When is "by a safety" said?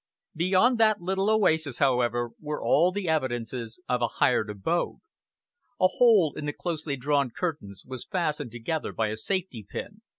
8.93-9.61